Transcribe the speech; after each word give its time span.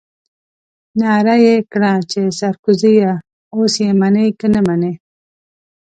نعره 0.99 1.35
يې 1.45 1.55
کړه 1.71 1.91
چې 2.11 2.19
سرکوزيه 2.39 3.13
اوس 3.55 3.73
يې 3.83 3.91
منې 4.01 4.25
که 4.39 4.47
نه 4.53 4.61
منې. 4.67 4.93